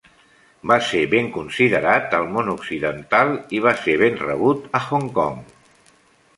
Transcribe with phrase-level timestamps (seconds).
[0.69, 5.41] Va ser ben considerat al món occidental i va ser ben rebut a Hong Kong.